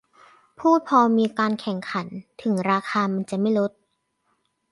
[0.59, 2.07] พูดพอมีการแข่งขัน
[2.41, 3.71] ถึงราคามันจะไม่ลด